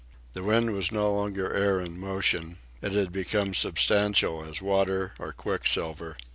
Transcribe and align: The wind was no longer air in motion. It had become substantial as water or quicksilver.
The 0.33 0.41
wind 0.41 0.73
was 0.73 0.91
no 0.91 1.13
longer 1.13 1.53
air 1.53 1.79
in 1.79 1.99
motion. 1.99 2.57
It 2.81 2.93
had 2.93 3.11
become 3.11 3.53
substantial 3.53 4.43
as 4.43 4.59
water 4.59 5.13
or 5.19 5.31
quicksilver. 5.31 6.17